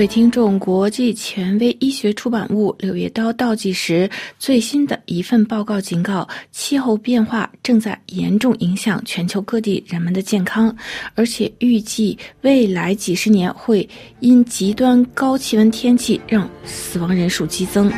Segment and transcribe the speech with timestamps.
[0.00, 4.08] 位听众，国际权威医学出版物《柳叶刀》倒计时
[4.38, 10.74] 最新的一份报告警告，气候变化正在严重影响全球各地人们的健康，
[11.14, 13.86] 而且预计未来几十年会
[14.20, 17.90] 因极端高气温天气让死亡人数激增。《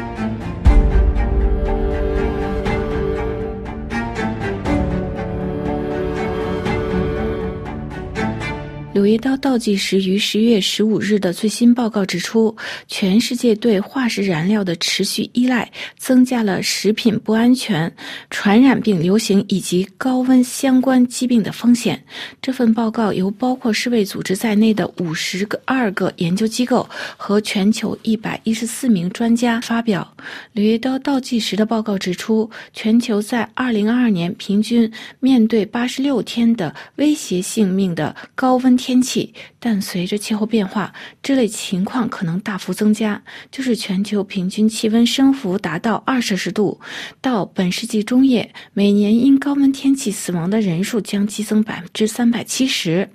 [8.92, 12.54] 柳叶刀》倒计时于十月十五日的最新报告指出，
[12.88, 17.90] 全世界对化石燃料的持续依赖增加了食品不安全、
[18.28, 22.04] 传染病流行以及高温相关疾病的风险。
[22.42, 26.86] 这份报告由包括世卫组织在内的五十个二个研究机构
[27.16, 30.06] 和全球一百一十四名专家发表。
[30.52, 38.76] 《柳叶刀》倒计时的报告指出，全球在二零二二年平均面对八十六天的威胁性命的高温。
[38.82, 43.22] 天气，但随着气候变化，这类情况可能大幅增加。
[43.52, 46.80] 就是全球平均气温升幅达到二摄氏度，
[47.20, 53.08] 到本世纪中叶，每年因高温天气死亡的人数将激增百分之三百七十。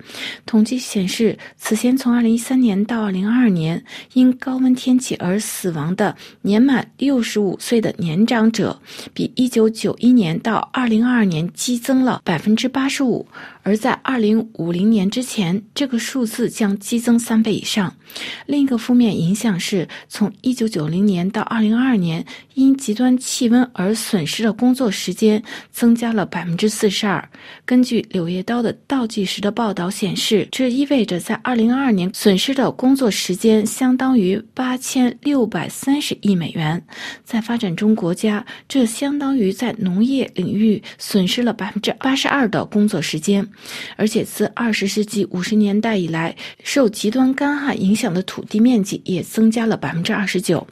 [0.46, 8.80] 统计显示，此前从二零一三年到二零二二年，因高温天气而死亡的年满六十五岁的年长者，
[9.12, 13.26] 比一九九一年到二零二二年激增了百分之八十五。
[13.68, 17.94] 而在二零五零年之前，这个数字将激增三倍以上。
[18.46, 27.28] 另一个负面影响是，从一九九零年到二零二二年，因极端气温而损失的工作时间增加了百分之四十二。
[27.66, 36.82] 根据《柳叶刀》的倒计时的报道显示，这意味着在二零二二年损失的工作时间相当于八千六百三十亿美元。
[37.22, 43.46] 在发展中国家，这相当于在农业领域损失了百分之八十二的工作时间。
[43.96, 50.66] 而且自二十世纪五十年代以来，受极端干旱影响的土地面积也增加了百分之二十九。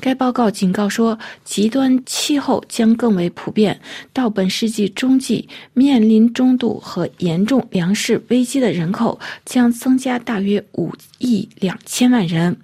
[0.00, 3.80] 该报告警告说，极端气候将更为普遍。
[4.12, 12.54] 到本世纪中季，面临中度和严重粮食危机的人口将增加大约五亿两千万人。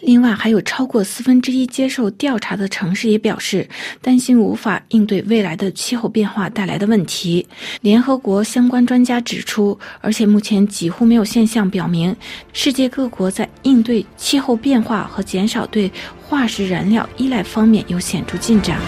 [0.00, 3.68] 另外，还有超过四分之一接受调查的城市也表示
[4.00, 7.46] 担心无法应对未来的气候变化带来的问题。
[7.80, 12.14] 联合国相关专家指出，而且目前几乎没有现象表明
[12.52, 15.90] 世界各国在应对气候变化和减少对
[16.28, 18.78] 化石燃料依赖方面有显著进展。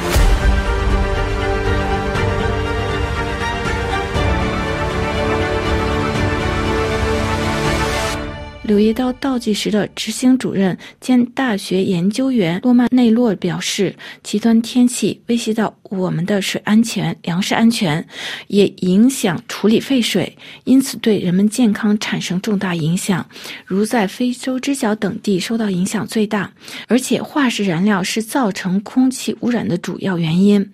[8.71, 13.93] 柳叶刀倒计时的执行主任兼大学研究员洛曼内洛表示，
[14.23, 18.07] 极端天气威胁到我们的水安全、粮食安全，
[18.47, 23.29] 也影响处理废水，因此对人们健康产生重大影响。
[23.67, 26.49] 如在非洲之角等地受到影响最大，
[26.87, 30.65] 而且化石燃料是造成空气污染的主要原因。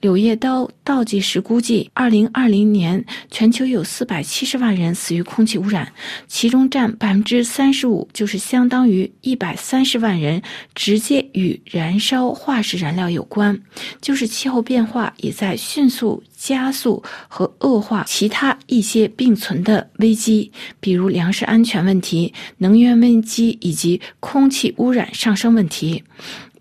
[0.00, 5.92] 柳叶刀倒计时估计，二零二零年全球有四百七十万人死于空气污染，
[6.26, 7.43] 其中占百分之。
[7.44, 10.42] 三十五就是相当于一百三十万人
[10.74, 13.60] 直接与燃烧化石燃料有关，
[14.00, 20.50] 就是气候变化也在迅速加速和恶化其他一些并存的危机，
[20.80, 26.02] 比如粮食安全问题、能源危机以及空气污染上升问题。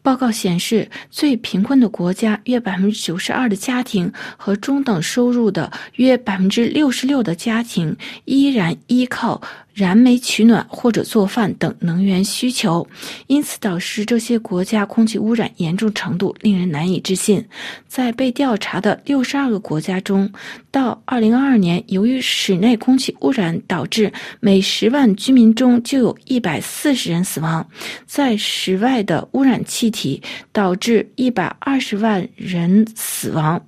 [0.01, 7.95] 报告显示，最贫困的国家约百分之九十二的家庭和中等收入的约百分之六十六的家庭
[8.25, 9.41] 依然依靠。
[9.73, 12.87] 燃煤取暖或者做饭等能源需求，
[13.27, 17.43] 因此导致这些国家空气污染严重程度令人难以置信。
[17.87, 20.31] 在被调查的六十二个国家中，
[20.71, 27.63] 到二零二二年，由于室内空气污染导致每十万居民中就有一百四十人死亡；
[28.05, 33.61] 在室外的污染气体导致一百二十万人死亡。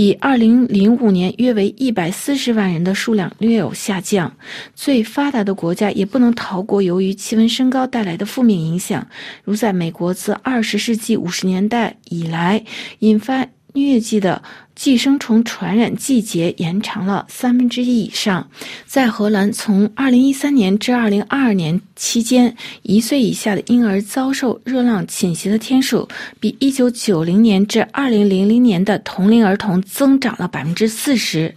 [0.00, 4.34] 比二零零五年约为一百四十万人的数量略有下降。
[4.74, 9.06] 最发达的国家也不能逃过由于气温升高带来的负面影响，
[9.44, 12.64] 如在美国自二十世纪五十年代以来
[13.00, 14.42] 引发疟疾的。
[14.80, 18.48] 寄生虫传染季节延长了三分之一以上。
[18.86, 26.08] 在荷兰，从2013年至2022年期间，一岁以下的婴儿遭受热浪侵袭的天数
[26.40, 31.54] 比1990年至2000年的同龄儿童增长了百分之四十。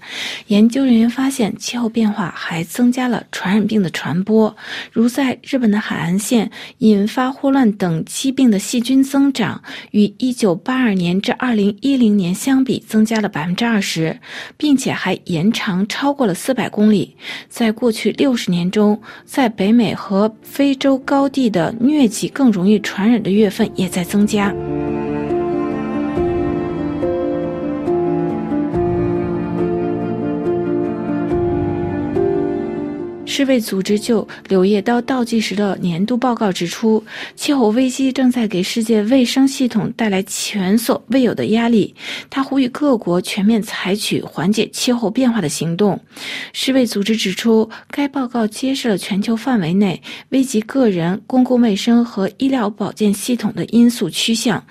[0.48, 4.54] 研究人员发现，气候变化还增加了传染病的传播，
[4.92, 13.13] 如在日本的海岸线引发霍乱等疾病的细菌增长，与1982年至2010年相比增加。
[13.14, 14.20] 加了百分之二十，
[14.58, 17.16] 并且还延长超过了四百公里。
[17.48, 24.52] 在过去六十年中，在北美和非洲高地的疟疾更容易传染的月份也在增加。
[33.36, 37.04] 世卫组织就柳叶刀倒计时的年度报告指出，
[37.36, 41.96] 气候危机正在给世界卫生系统带来前所未有的压力。
[42.30, 46.00] 他呼吁各国全面采取缓解气候变化的行动。
[46.54, 54.64] 世卫组织指出，该报告揭示了全球范围内危及个人、公共卫生和医疗保健系统的因素趋向。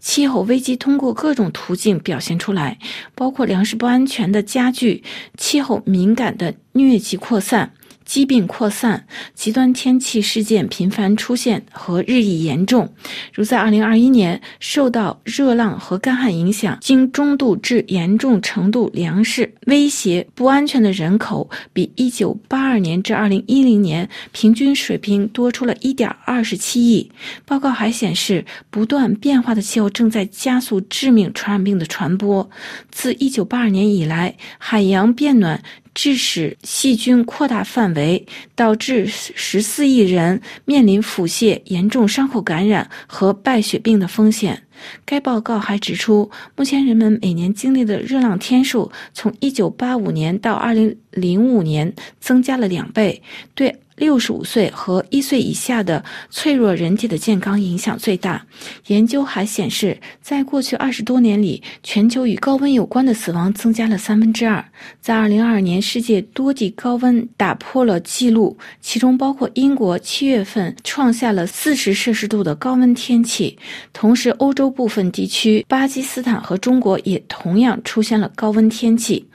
[0.00, 2.78] 气候危机通过各种途径表现出来，
[3.14, 5.04] 包括粮食不安全的加剧、
[5.36, 7.72] 气候敏感的疟疾扩散。
[8.08, 12.90] 疾病扩散、极端天气事件频繁出现和日益严重，
[13.34, 27.12] 如在2021年，受到热浪和干旱影响，经中度至严重程度粮食威胁不安全的人口，比1982年至2010年平均水平多出了一点二十七亿。
[27.44, 32.48] 报告还显示，不断变化的气候正在加速致命传染病的传播。
[32.90, 35.62] 自1982年以来，海洋变暖。
[35.94, 44.62] 致使细菌扩大范围，导致十四亿人面临腹泻、严重伤口感染和败血病的风险。
[45.04, 53.22] 该报告还指出，目前人们每年经历的热浪天数，从一九八五年到二零零五年增加了两倍，
[53.54, 53.80] 对。
[53.98, 58.46] 六十五岁和一岁以下的脆弱人体的健康影响最大。
[58.86, 64.64] 研究还显示，在过去二十多年里，全球与高温有关的死亡增加了三分之二。
[65.00, 73.58] 在二零二二年，世界多地高温打破了记录，其中包括英国七月份创下了四十摄氏度的高温天气。
[73.92, 79.26] 同时，欧洲部分地区、巴基斯坦和中国也同样出现了高温天气。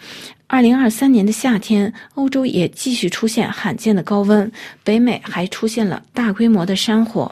[0.48, 4.52] 二零二三年的夏天，欧洲也继续出现罕见的高温，
[4.84, 7.32] 北美还出现了大规模的山火。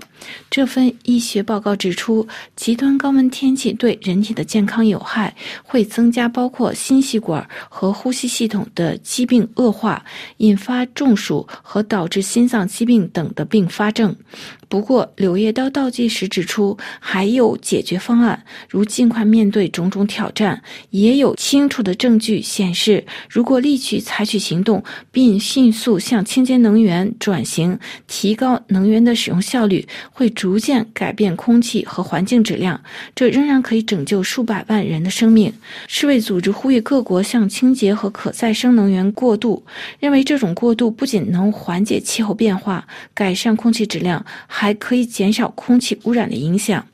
[0.50, 5.34] 这份医学报告指出，极端高温天气对人体的健康有害，
[5.64, 10.04] 会增加包括心血管和呼吸系统的疾病恶化，
[10.38, 14.16] 引发中暑和导致心脏疾病等的并发症。
[14.68, 20.62] 不过，《柳叶刀倒计时》指出，还有解决方案，如尽快面对种种挑战。
[20.92, 24.82] 也有清楚的证据显示，如果立即采取行动，
[25.12, 27.78] 并迅速向清洁能源转型，
[28.08, 29.86] 提高能源的使用效率。
[30.12, 32.80] 会逐渐改变空气和环境质量，
[33.16, 35.52] 这仍然可以拯救数百万人的生命。
[35.88, 39.64] 世卫组织呼吁各国向清洁和可再生能源过渡，
[40.00, 46.86] 认为这种过渡不仅能缓解气候变化、改善空气质量，还可以减少空气污染的影响。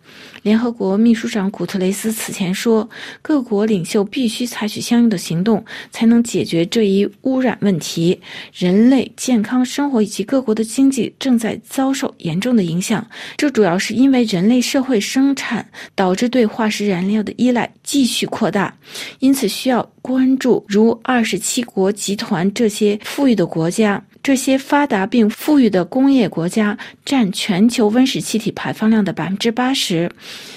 [0.47, 2.89] 联合国秘书长古特雷斯此前说，
[3.21, 5.61] 各国领袖必须采取相应的行动，
[5.91, 8.17] 才能解决这一污染问题。
[8.53, 13.05] 人类健康生活以及各国的经济正在遭受严重的影响，
[13.35, 18.73] 这主要是因为人类社会生产导致对化石燃料的依赖继续扩大，
[19.19, 24.01] 因此需要关注如二十七国集团这些富裕的国家。
[24.27, 30.12] 这些发达并富裕的工业国家占全球温室气体排放量的百分之八十。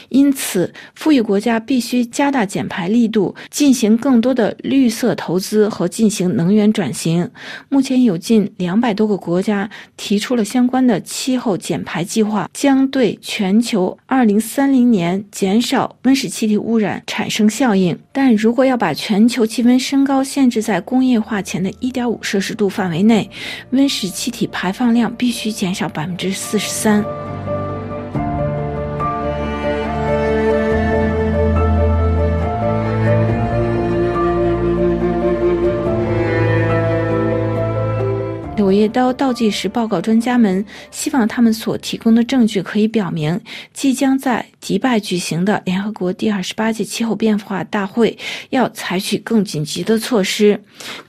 [0.09, 7.31] 因此，富裕国家必须加大减排力度，进行更多的绿色投资和进行能源转型。
[7.69, 17.97] 目前有近两百多个国家提出了相关的气候减排计划，将对全球二零三零年减少温室气体污染产生效应。
[18.11, 23.31] 但如果要把全球气温升高限制在工业化前的一点五摄氏度范围内，
[23.71, 27.05] 温室气体排放量必须减少百分之四十三。
[38.91, 43.41] 刀倒计时报告专家们希望他们所提供的证据可以表明，
[43.73, 48.17] 即将在迪拜举行的联合国第二十八届气候变化大会
[48.51, 50.61] 要采取更紧急的措施。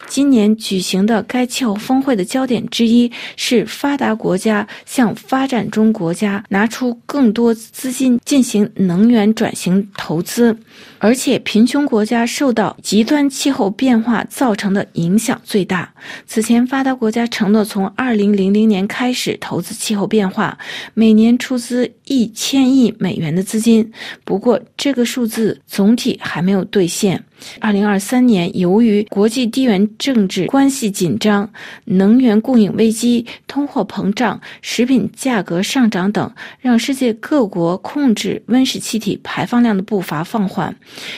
[0.07, 10.55] 今年举行的该气候峰会的焦点之一是发达国家向发展中国家拿出更多资金进行能源转型投资，
[10.99, 15.93] 而且贫穷国家受到极端气候变化造成的影响最大。
[16.27, 20.57] 此前，发达国家承诺从二零零零年开始投资气候变化，
[20.93, 23.89] 每年出资一千亿美元的资金。
[24.25, 27.23] 不过，这个数字总体还没有兑现。
[27.59, 31.49] 二零二三年，由于国际地缘政治关系紧张、
[31.85, 40.75] 能源供应危机、通货膨胀、食品价格上涨等，让世界各国控制温室气体排放量的步伐放缓。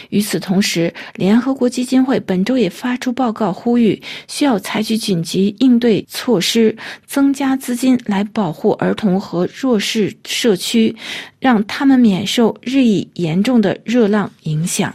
[0.09, 6.75] 与此同时，联合国基金会本周也发出报告，呼吁需要采取紧急应对措施，
[7.05, 10.95] 增加资金来保护儿童和弱势社区，
[11.39, 14.93] 让他们免受日益严重的热浪影响。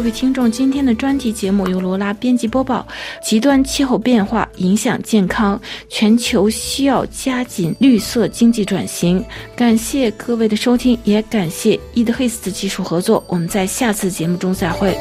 [0.00, 2.88] 各位听众，今天的专题节目由罗拉编辑播报。
[3.22, 9.22] 极端气候变化影响健康，全球需要加紧绿色经济转型。
[9.54, 13.22] 感谢各位的收听，也感谢伊德黑斯的技术合作。
[13.26, 14.96] 我们在下次节目中再会。